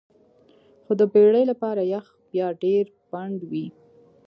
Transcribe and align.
خو 0.83 0.91
د 0.99 1.01
بیړۍ 1.13 1.43
لپاره 1.51 1.81
یخ 1.93 2.05
بیا 2.31 2.47
ډیر 2.63 2.83
پنډ 3.09 3.37
وي 3.51 3.67